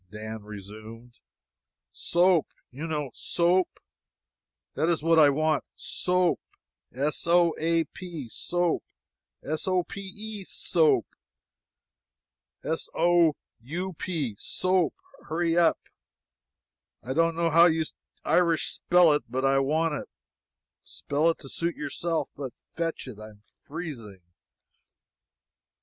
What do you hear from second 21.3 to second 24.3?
to suit yourself, but fetch it. I'm freezing."